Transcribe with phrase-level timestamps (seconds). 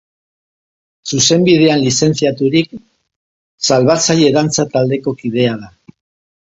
[1.11, 2.73] Zuzenbidean lizentziaturik,
[3.69, 5.73] Salbatzaile dantza taldeko kidea da.